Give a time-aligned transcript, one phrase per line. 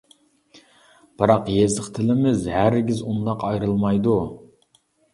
[1.23, 4.21] بىراق، يېزىق تىلىمىز ھەرگىز ئۇنداق ئايرىلمايدۇ.